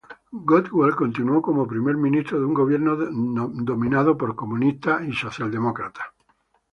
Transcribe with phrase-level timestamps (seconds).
[0.47, 6.59] Gottwald continuó como primer ministro de un gobierno dominado por comunistas y socialdemócratas pro-Moscú.